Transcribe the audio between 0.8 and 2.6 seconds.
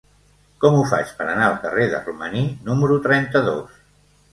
faig per anar al carrer de Romaní